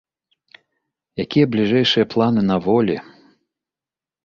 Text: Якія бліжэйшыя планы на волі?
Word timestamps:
Якія 1.25 1.45
бліжэйшыя 1.57 2.09
планы 2.15 2.41
на 2.51 2.57
волі? 2.71 2.97